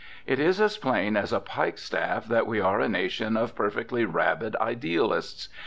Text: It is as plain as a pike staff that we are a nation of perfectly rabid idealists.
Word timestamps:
It 0.25 0.39
is 0.39 0.59
as 0.59 0.77
plain 0.79 1.15
as 1.15 1.31
a 1.31 1.39
pike 1.39 1.77
staff 1.77 2.25
that 2.25 2.47
we 2.47 2.59
are 2.59 2.79
a 2.79 2.89
nation 2.89 3.37
of 3.37 3.53
perfectly 3.53 4.03
rabid 4.03 4.55
idealists. 4.55 5.47